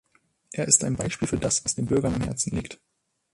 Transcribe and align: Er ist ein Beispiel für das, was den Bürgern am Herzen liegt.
Er 0.51 0.67
ist 0.67 0.83
ein 0.83 0.95
Beispiel 0.95 1.27
für 1.27 1.37
das, 1.37 1.63
was 1.63 1.75
den 1.75 1.85
Bürgern 1.85 2.15
am 2.15 2.21
Herzen 2.23 2.55
liegt. 2.55 2.79